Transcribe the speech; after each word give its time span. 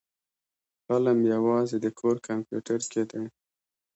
فلم 0.85 1.19
يوازې 1.33 1.77
د 1.81 1.87
کور 1.99 2.15
کمپيوټر 2.27 2.79
کې 2.91 3.03
دی. 3.11 3.23